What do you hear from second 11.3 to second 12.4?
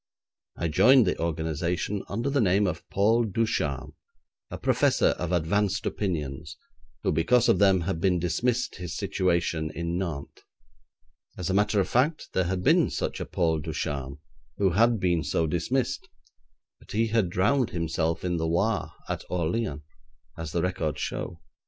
As a matter of fact